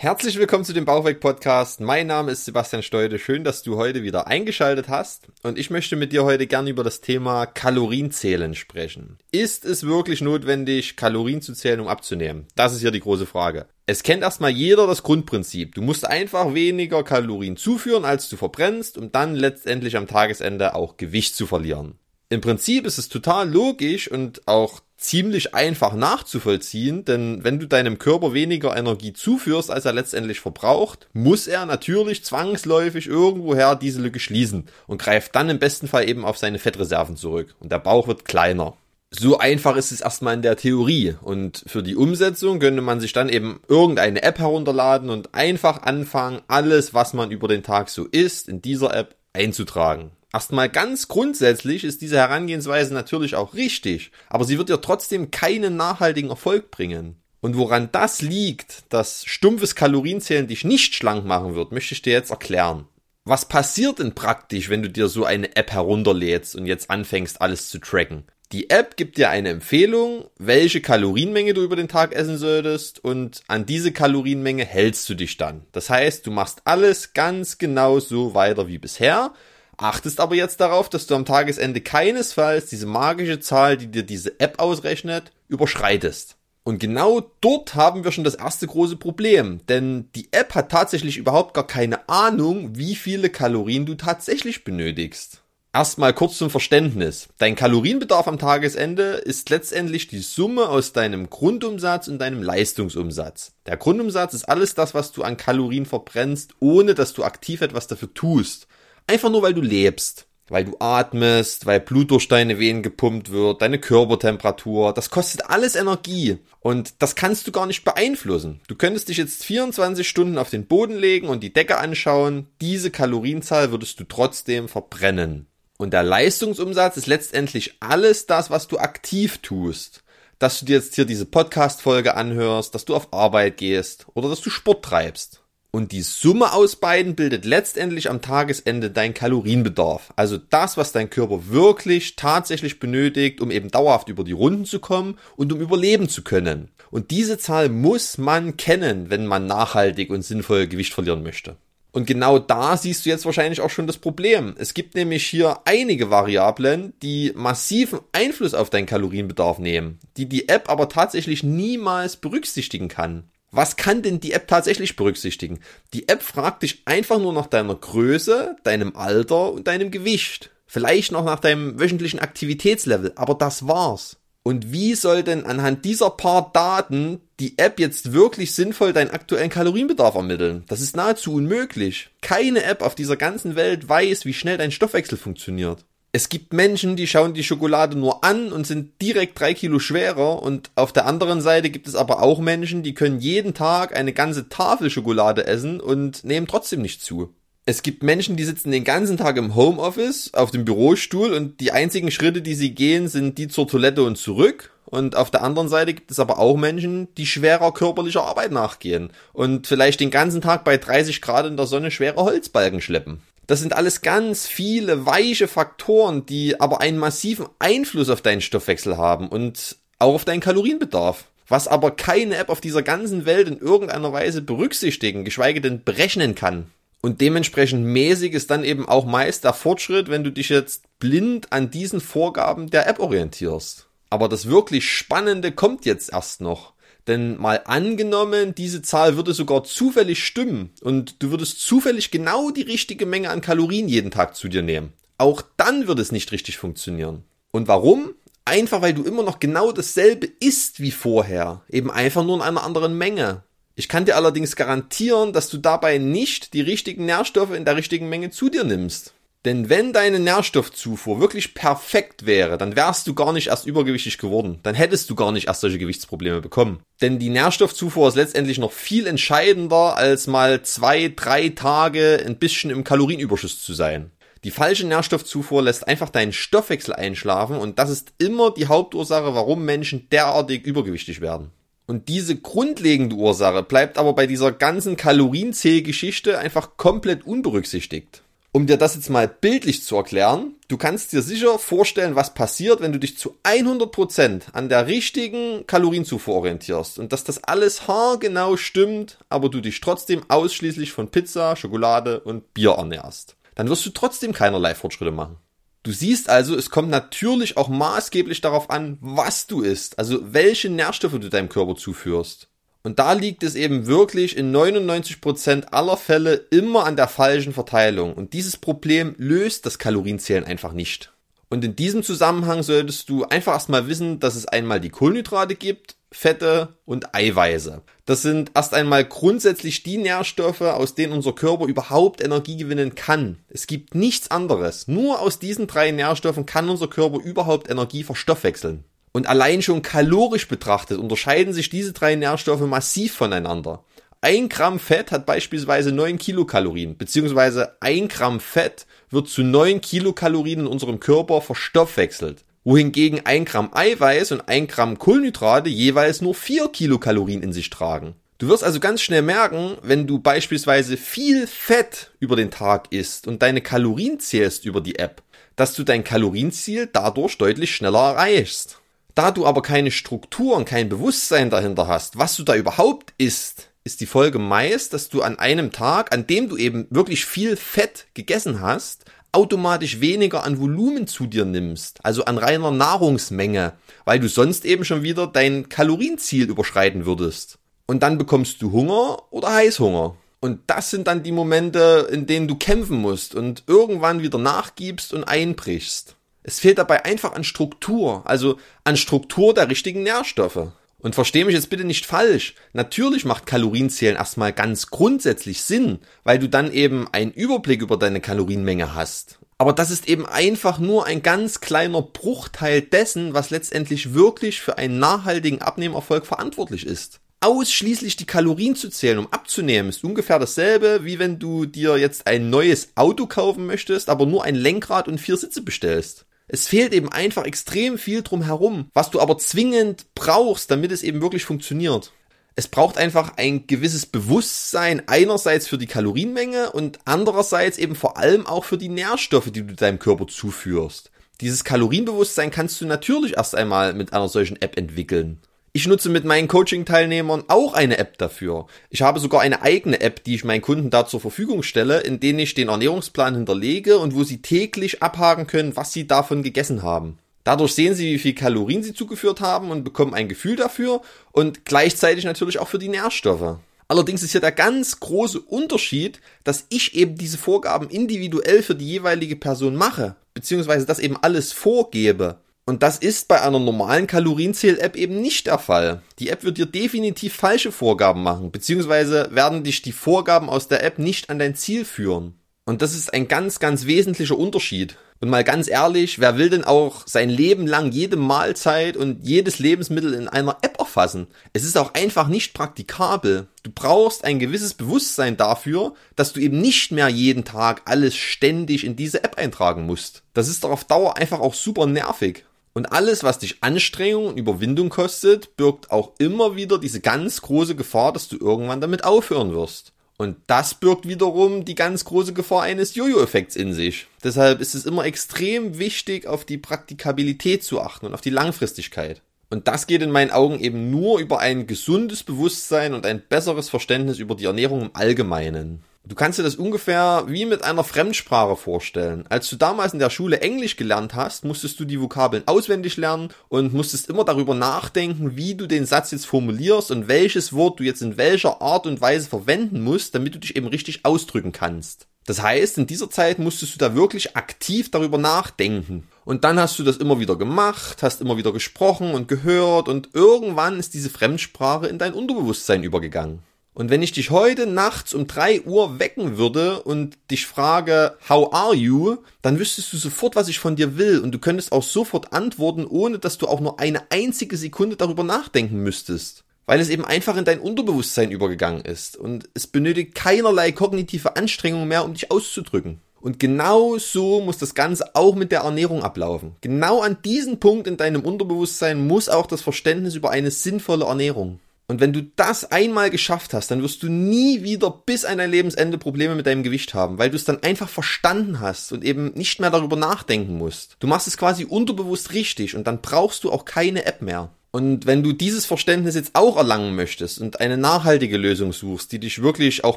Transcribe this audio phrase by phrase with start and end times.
[0.00, 1.80] Herzlich willkommen zu dem Bauchweg Podcast.
[1.80, 3.18] Mein Name ist Sebastian Steude.
[3.18, 5.26] Schön, dass du heute wieder eingeschaltet hast.
[5.42, 9.18] Und ich möchte mit dir heute gerne über das Thema Kalorienzählen sprechen.
[9.32, 12.46] Ist es wirklich notwendig, Kalorien zu zählen, um abzunehmen?
[12.54, 13.66] Das ist hier die große Frage.
[13.86, 15.74] Es kennt erstmal jeder das Grundprinzip.
[15.74, 20.96] Du musst einfach weniger Kalorien zuführen, als du verbrennst, um dann letztendlich am Tagesende auch
[20.96, 21.98] Gewicht zu verlieren.
[22.28, 27.98] Im Prinzip ist es total logisch und auch ziemlich einfach nachzuvollziehen, denn wenn du deinem
[27.98, 34.18] Körper weniger Energie zuführst, als er letztendlich verbraucht, muss er natürlich zwangsläufig irgendwoher diese Lücke
[34.18, 38.08] schließen und greift dann im besten Fall eben auf seine Fettreserven zurück und der Bauch
[38.08, 38.76] wird kleiner.
[39.10, 43.14] So einfach ist es erstmal in der Theorie und für die Umsetzung könnte man sich
[43.14, 48.04] dann eben irgendeine App herunterladen und einfach anfangen, alles, was man über den Tag so
[48.04, 50.10] isst, in dieser App einzutragen.
[50.32, 55.76] Erstmal ganz grundsätzlich ist diese Herangehensweise natürlich auch richtig, aber sie wird dir trotzdem keinen
[55.76, 57.16] nachhaltigen Erfolg bringen.
[57.40, 62.12] Und woran das liegt, dass stumpfes Kalorienzählen dich nicht schlank machen wird, möchte ich dir
[62.12, 62.86] jetzt erklären.
[63.24, 67.68] Was passiert denn praktisch, wenn du dir so eine App herunterlädst und jetzt anfängst, alles
[67.68, 68.24] zu tracken?
[68.52, 73.42] Die App gibt dir eine Empfehlung, welche Kalorienmenge du über den Tag essen solltest und
[73.46, 75.66] an diese Kalorienmenge hältst du dich dann.
[75.72, 79.34] Das heißt, du machst alles ganz genau so weiter wie bisher,
[79.78, 84.38] achtest aber jetzt darauf, dass du am Tagesende keinesfalls diese magische Zahl, die dir diese
[84.38, 86.36] App ausrechnet, überschreitest.
[86.64, 91.16] Und genau dort haben wir schon das erste große Problem, denn die App hat tatsächlich
[91.16, 95.40] überhaupt gar keine Ahnung, wie viele Kalorien du tatsächlich benötigst.
[95.72, 97.28] Erstmal kurz zum Verständnis.
[97.38, 103.52] Dein Kalorienbedarf am Tagesende ist letztendlich die Summe aus deinem Grundumsatz und deinem Leistungsumsatz.
[103.66, 107.86] Der Grundumsatz ist alles das, was du an Kalorien verbrennst, ohne dass du aktiv etwas
[107.86, 108.66] dafür tust.
[109.08, 110.26] Einfach nur, weil du lebst.
[110.50, 114.94] Weil du atmest, weil Blut durch deine Venen gepumpt wird, deine Körpertemperatur.
[114.94, 116.38] Das kostet alles Energie.
[116.60, 118.60] Und das kannst du gar nicht beeinflussen.
[118.68, 122.48] Du könntest dich jetzt 24 Stunden auf den Boden legen und die Decke anschauen.
[122.60, 125.48] Diese Kalorienzahl würdest du trotzdem verbrennen.
[125.78, 130.02] Und der Leistungsumsatz ist letztendlich alles das, was du aktiv tust.
[130.38, 134.40] Dass du dir jetzt hier diese Podcast-Folge anhörst, dass du auf Arbeit gehst oder dass
[134.40, 135.42] du Sport treibst.
[135.70, 140.12] Und die Summe aus beiden bildet letztendlich am Tagesende dein Kalorienbedarf.
[140.16, 144.78] Also das, was dein Körper wirklich tatsächlich benötigt, um eben dauerhaft über die Runden zu
[144.80, 146.68] kommen und um überleben zu können.
[146.90, 151.56] Und diese Zahl muss man kennen, wenn man nachhaltig und sinnvoll Gewicht verlieren möchte.
[151.92, 154.54] Und genau da siehst du jetzt wahrscheinlich auch schon das Problem.
[154.58, 160.48] Es gibt nämlich hier einige Variablen, die massiven Einfluss auf deinen Kalorienbedarf nehmen, die die
[160.48, 163.24] App aber tatsächlich niemals berücksichtigen kann.
[163.50, 165.60] Was kann denn die App tatsächlich berücksichtigen?
[165.94, 170.50] Die App fragt dich einfach nur nach deiner Größe, deinem Alter und deinem Gewicht.
[170.66, 174.18] Vielleicht noch nach deinem wöchentlichen Aktivitätslevel, aber das war's.
[174.42, 179.50] Und wie soll denn anhand dieser paar Daten die App jetzt wirklich sinnvoll deinen aktuellen
[179.50, 180.64] Kalorienbedarf ermitteln?
[180.68, 182.10] Das ist nahezu unmöglich.
[182.20, 186.96] Keine App auf dieser ganzen Welt weiß, wie schnell dein Stoffwechsel funktioniert es gibt Menschen,
[186.96, 191.06] die schauen die Schokolade nur an und sind direkt drei Kilo schwerer und auf der
[191.06, 195.46] anderen Seite gibt es aber auch Menschen, die können jeden Tag eine ganze Tafel Schokolade
[195.46, 197.34] essen und nehmen trotzdem nicht zu.
[197.66, 201.72] Es gibt Menschen, die sitzen den ganzen Tag im Homeoffice auf dem Bürostuhl und die
[201.72, 204.70] einzigen Schritte, die sie gehen, sind die zur Toilette und zurück.
[204.86, 209.10] Und auf der anderen Seite gibt es aber auch Menschen, die schwerer körperlicher Arbeit nachgehen
[209.34, 213.20] und vielleicht den ganzen Tag bei 30 Grad in der Sonne schwere Holzbalken schleppen.
[213.48, 218.98] Das sind alles ganz viele weiche Faktoren, die aber einen massiven Einfluss auf deinen Stoffwechsel
[218.98, 221.24] haben und auch auf deinen Kalorienbedarf.
[221.48, 226.34] Was aber keine App auf dieser ganzen Welt in irgendeiner Weise berücksichtigen, geschweige denn berechnen
[226.34, 226.66] kann.
[227.00, 231.50] Und dementsprechend mäßig ist dann eben auch meist der Fortschritt, wenn du dich jetzt blind
[231.50, 233.86] an diesen Vorgaben der App orientierst.
[234.10, 236.74] Aber das wirklich Spannende kommt jetzt erst noch.
[237.08, 242.62] Denn mal angenommen, diese Zahl würde sogar zufällig stimmen und du würdest zufällig genau die
[242.62, 244.92] richtige Menge an Kalorien jeden Tag zu dir nehmen.
[245.16, 247.24] Auch dann würde es nicht richtig funktionieren.
[247.50, 248.14] Und warum?
[248.44, 252.62] Einfach weil du immer noch genau dasselbe isst wie vorher, eben einfach nur in einer
[252.62, 253.42] anderen Menge.
[253.74, 258.08] Ich kann dir allerdings garantieren, dass du dabei nicht die richtigen Nährstoffe in der richtigen
[258.08, 259.14] Menge zu dir nimmst.
[259.48, 264.58] Denn wenn deine Nährstoffzufuhr wirklich perfekt wäre, dann wärst du gar nicht erst übergewichtig geworden.
[264.62, 266.80] Dann hättest du gar nicht erst solche Gewichtsprobleme bekommen.
[267.00, 272.68] Denn die Nährstoffzufuhr ist letztendlich noch viel entscheidender, als mal zwei, drei Tage ein bisschen
[272.68, 274.10] im Kalorienüberschuss zu sein.
[274.44, 279.64] Die falsche Nährstoffzufuhr lässt einfach deinen Stoffwechsel einschlafen und das ist immer die Hauptursache, warum
[279.64, 281.52] Menschen derartig übergewichtig werden.
[281.86, 288.24] Und diese grundlegende Ursache bleibt aber bei dieser ganzen Kalorienzählgeschichte einfach komplett unberücksichtigt.
[288.50, 292.80] Um dir das jetzt mal bildlich zu erklären, du kannst dir sicher vorstellen, was passiert,
[292.80, 298.56] wenn du dich zu 100% an der richtigen Kalorienzufuhr orientierst und dass das alles haargenau
[298.56, 303.90] stimmt, aber du dich trotzdem ausschließlich von Pizza, Schokolade und Bier ernährst dann wirst du
[303.90, 305.36] trotzdem keinerlei Fortschritte machen.
[305.82, 310.70] Du siehst also, es kommt natürlich auch maßgeblich darauf an, was du isst, also welche
[310.70, 312.48] Nährstoffe du deinem Körper zuführst.
[312.88, 318.14] Und da liegt es eben wirklich in 99% aller Fälle immer an der falschen Verteilung.
[318.14, 321.12] Und dieses Problem löst das Kalorienzählen einfach nicht.
[321.50, 325.96] Und in diesem Zusammenhang solltest du einfach erstmal wissen, dass es einmal die Kohlenhydrate gibt
[326.10, 327.82] Fette und Eiweiße.
[328.06, 333.36] Das sind erst einmal grundsätzlich die Nährstoffe, aus denen unser Körper überhaupt Energie gewinnen kann.
[333.50, 334.88] Es gibt nichts anderes.
[334.88, 338.84] Nur aus diesen drei Nährstoffen kann unser Körper überhaupt Energie verstoffwechseln.
[339.12, 343.84] Und allein schon kalorisch betrachtet unterscheiden sich diese drei Nährstoffe massiv voneinander.
[344.20, 350.60] Ein Gramm Fett hat beispielsweise 9 Kilokalorien, beziehungsweise ein Gramm Fett wird zu 9 Kilokalorien
[350.60, 356.68] in unserem Körper verstoffwechselt wohingegen ein Gramm Eiweiß und ein Gramm Kohlenhydrate jeweils nur 4
[356.68, 358.14] Kilokalorien in sich tragen.
[358.36, 363.26] Du wirst also ganz schnell merken, wenn du beispielsweise viel Fett über den Tag isst
[363.26, 365.22] und deine Kalorien zählst über die App,
[365.56, 368.80] dass du dein Kalorienziel dadurch deutlich schneller erreichst.
[369.14, 373.70] Da du aber keine Struktur und kein Bewusstsein dahinter hast, was du da überhaupt isst,
[373.84, 377.56] ist die Folge meist, dass du an einem Tag, an dem du eben wirklich viel
[377.56, 383.74] Fett gegessen hast, automatisch weniger an Volumen zu dir nimmst, also an reiner Nahrungsmenge,
[384.04, 387.58] weil du sonst eben schon wieder dein Kalorienziel überschreiten würdest.
[387.86, 390.16] Und dann bekommst du Hunger oder Heißhunger.
[390.40, 395.12] Und das sind dann die Momente, in denen du kämpfen musst und irgendwann wieder nachgibst
[395.12, 396.14] und einbrichst.
[396.42, 400.68] Es fehlt dabei einfach an Struktur, also an Struktur der richtigen Nährstoffe.
[401.00, 402.54] Und verstehe mich jetzt bitte nicht falsch.
[402.72, 408.20] Natürlich macht Kalorienzählen erstmal ganz grundsätzlich Sinn, weil du dann eben einen Überblick über deine
[408.20, 409.38] Kalorienmenge hast.
[409.58, 414.78] Aber das ist eben einfach nur ein ganz kleiner Bruchteil dessen, was letztendlich wirklich für
[414.78, 417.20] einen nachhaltigen Abnehmerfolg verantwortlich ist.
[417.40, 422.26] Ausschließlich die Kalorien zu zählen, um abzunehmen, ist ungefähr dasselbe, wie wenn du dir jetzt
[422.26, 426.24] ein neues Auto kaufen möchtest, aber nur ein Lenkrad und vier Sitze bestellst.
[426.48, 431.02] Es fehlt eben einfach extrem viel drum herum, was du aber zwingend brauchst, damit es
[431.02, 432.12] eben wirklich funktioniert.
[432.56, 438.46] Es braucht einfach ein gewisses Bewusstsein einerseits für die Kalorienmenge und andererseits eben vor allem
[438.46, 441.12] auch für die Nährstoffe, die du deinem Körper zuführst.
[441.40, 445.38] Dieses Kalorienbewusstsein kannst du natürlich erst einmal mit einer solchen App entwickeln.
[445.78, 448.66] Ich nutze mit meinen Coaching-Teilnehmern auch eine App dafür.
[448.90, 452.18] Ich habe sogar eine eigene App, die ich meinen Kunden da zur Verfügung stelle, in
[452.18, 456.82] denen ich den Ernährungsplan hinterlege und wo sie täglich abhaken können, was sie davon gegessen
[456.82, 457.18] haben.
[457.44, 461.64] Dadurch sehen sie, wie viel Kalorien sie zugeführt haben und bekommen ein Gefühl dafür und
[461.64, 463.58] gleichzeitig natürlich auch für die Nährstoffe.
[463.86, 468.88] Allerdings ist hier der ganz große Unterschied, dass ich eben diese Vorgaben individuell für die
[468.88, 472.40] jeweilige Person mache, beziehungsweise das eben alles vorgebe.
[472.68, 476.02] Und das ist bei einer normalen Kalorienzähl-App eben nicht der Fall.
[476.18, 480.84] Die App wird dir definitiv falsche Vorgaben machen, beziehungsweise werden dich die Vorgaben aus der
[480.84, 482.34] App nicht an dein Ziel führen.
[482.66, 484.98] Und das ist ein ganz, ganz wesentlicher Unterschied.
[485.18, 489.58] Und mal ganz ehrlich, wer will denn auch sein Leben lang jede Mahlzeit und jedes
[489.58, 491.26] Lebensmittel in einer App erfassen?
[491.54, 493.48] Es ist auch einfach nicht praktikabel.
[493.62, 498.84] Du brauchst ein gewisses Bewusstsein dafür, dass du eben nicht mehr jeden Tag alles ständig
[498.84, 500.22] in diese App eintragen musst.
[500.34, 502.44] Das ist doch auf Dauer einfach auch super nervig.
[502.72, 507.74] Und alles, was dich Anstrengung und Überwindung kostet, birgt auch immer wieder diese ganz große
[507.74, 509.92] Gefahr, dass du irgendwann damit aufhören wirst.
[510.16, 514.08] Und das birgt wiederum die ganz große Gefahr eines Jojo-Effekts in sich.
[514.24, 519.22] Deshalb ist es immer extrem wichtig, auf die Praktikabilität zu achten und auf die Langfristigkeit.
[519.48, 523.70] Und das geht in meinen Augen eben nur über ein gesundes Bewusstsein und ein besseres
[523.70, 525.84] Verständnis über die Ernährung im Allgemeinen.
[526.04, 529.26] Du kannst dir das ungefähr wie mit einer Fremdsprache vorstellen.
[529.28, 533.28] Als du damals in der Schule Englisch gelernt hast, musstest du die Vokabeln auswendig lernen
[533.48, 537.84] und musstest immer darüber nachdenken, wie du den Satz jetzt formulierst und welches Wort du
[537.84, 542.06] jetzt in welcher Art und Weise verwenden musst, damit du dich eben richtig ausdrücken kannst.
[542.24, 546.08] Das heißt, in dieser Zeit musstest du da wirklich aktiv darüber nachdenken.
[546.24, 550.10] Und dann hast du das immer wieder gemacht, hast immer wieder gesprochen und gehört und
[550.14, 553.42] irgendwann ist diese Fremdsprache in dein Unterbewusstsein übergegangen.
[553.78, 558.52] Und wenn ich dich heute nachts um drei Uhr wecken würde und dich frage, how
[558.52, 561.84] are you, dann wüsstest du sofort, was ich von dir will und du könntest auch
[561.84, 566.42] sofort antworten, ohne dass du auch nur eine einzige Sekunde darüber nachdenken müsstest.
[566.66, 571.86] Weil es eben einfach in dein Unterbewusstsein übergegangen ist und es benötigt keinerlei kognitive Anstrengung
[571.86, 573.00] mehr, um dich auszudrücken.
[573.20, 576.56] Und genau so muss das Ganze auch mit der Ernährung ablaufen.
[576.62, 581.60] Genau an diesem Punkt in deinem Unterbewusstsein muss auch das Verständnis über eine sinnvolle Ernährung.
[581.90, 585.50] Und wenn du das einmal geschafft hast, dann wirst du nie wieder bis an dein
[585.50, 589.32] Lebensende Probleme mit deinem Gewicht haben, weil du es dann einfach verstanden hast und eben
[589.32, 590.96] nicht mehr darüber nachdenken musst.
[591.00, 594.50] Du machst es quasi unterbewusst richtig und dann brauchst du auch keine App mehr.
[594.70, 599.18] Und wenn du dieses Verständnis jetzt auch erlangen möchtest und eine nachhaltige Lösung suchst, die
[599.18, 599.96] dich wirklich auch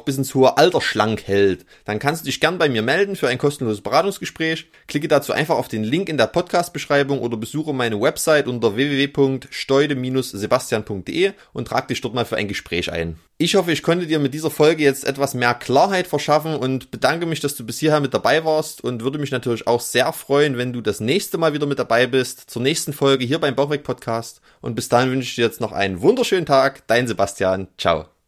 [0.00, 3.28] bis ins hohe Alter schlank hält, dann kannst du dich gern bei mir melden für
[3.28, 4.70] ein kostenloses Beratungsgespräch.
[4.88, 11.32] Klicke dazu einfach auf den Link in der Podcast-Beschreibung oder besuche meine Website unter www.steude-sebastian.de
[11.52, 13.18] und trag dich dort mal für ein Gespräch ein.
[13.42, 17.26] Ich hoffe, ich konnte dir mit dieser Folge jetzt etwas mehr Klarheit verschaffen und bedanke
[17.26, 20.58] mich, dass du bis hierher mit dabei warst und würde mich natürlich auch sehr freuen,
[20.58, 23.82] wenn du das nächste Mal wieder mit dabei bist zur nächsten Folge hier beim Bauchweg
[23.82, 24.40] Podcast.
[24.60, 26.86] Und bis dahin wünsche ich dir jetzt noch einen wunderschönen Tag.
[26.86, 27.66] Dein Sebastian.
[27.78, 28.21] Ciao.